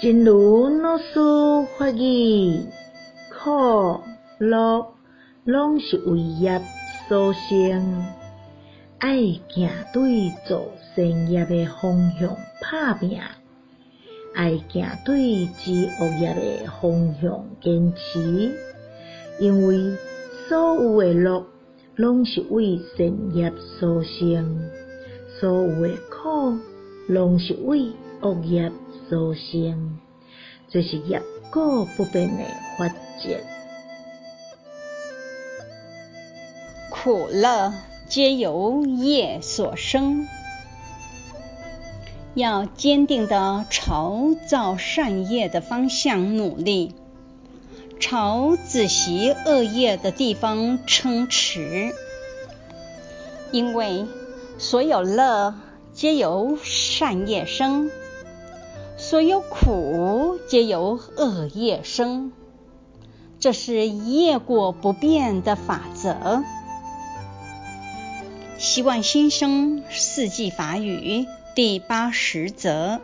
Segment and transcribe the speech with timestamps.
[0.00, 1.04] 真如老师
[1.76, 2.66] 法语，
[3.34, 4.00] 苦
[4.38, 4.86] 乐
[5.42, 6.62] 拢是为业
[7.08, 8.06] 所生，
[8.98, 9.16] 爱
[9.48, 13.20] 行对做善业的方向拍拼，
[14.36, 18.52] 爱行对治恶业的方向坚持，
[19.40, 19.96] 因为
[20.48, 21.44] 所有的乐
[21.96, 24.60] 拢是为善业所生，
[25.40, 26.56] 所有的苦
[27.08, 27.90] 拢是为
[28.22, 28.70] 恶业
[29.08, 29.98] 所生，
[30.68, 32.44] 这是业果不变的
[32.76, 33.40] 法则。
[36.90, 37.72] 苦乐
[38.06, 40.28] 皆由业所生，
[42.34, 46.94] 要坚定的朝造善业的方向努力，
[47.98, 51.94] 朝止息恶业的地方撑持，
[53.52, 54.04] 因为
[54.58, 55.54] 所有乐
[55.94, 57.90] 皆由善业生。
[59.08, 62.30] 所有苦皆由恶业生，
[63.40, 66.44] 这是业果不变的法则。
[68.58, 71.24] 希望新生四季法语
[71.54, 73.00] 第八十则。